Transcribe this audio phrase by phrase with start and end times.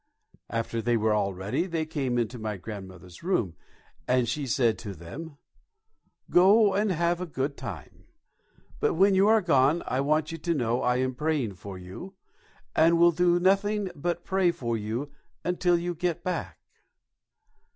[0.49, 3.55] After they were all ready they came into my grandmother's room,
[4.07, 5.37] and she said to them,
[6.31, 8.05] "Go and have a good time,
[8.79, 12.15] but while you are gone I want you to know I am praying for you
[12.75, 15.11] and will do nothing but pray for you
[15.45, 16.57] until you get back."